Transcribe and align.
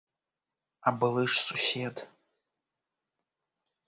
А 0.91 0.93
былы 1.03 1.25
ж 1.33 1.43
сусед! 1.49 1.95